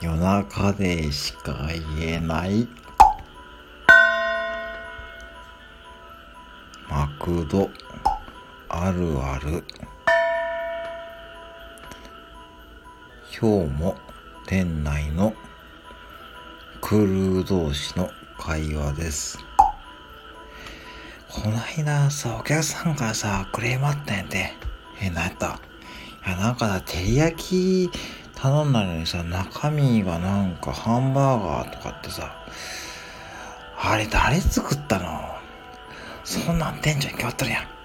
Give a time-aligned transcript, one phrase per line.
[0.00, 2.68] 夜中でしか言えない。
[6.88, 7.68] マクド。
[8.68, 9.64] あるある。
[13.40, 13.96] 今日も
[14.46, 15.34] 店内の
[16.80, 18.08] クルー同士の
[18.38, 19.38] 会話です。
[21.28, 24.52] こないださお客さんからさクレームあったんやて。
[25.00, 25.60] え何やった
[26.26, 27.90] いやなんかさ照り焼き
[28.40, 32.36] 頼んだのにさ中身がなんかハンバーガーとかってさ
[33.76, 35.20] あれ誰作ったの？
[36.24, 37.77] そんなん店長に決まっとるやん。